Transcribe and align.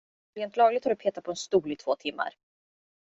Rent 0.35 0.55
lagligt 0.57 0.83
har 0.85 0.89
du 0.91 0.95
petat 1.03 1.23
på 1.23 1.31
en 1.33 1.37
stol 1.41 1.71
i 1.71 1.75
två 1.75 1.95
timmar! 2.05 2.33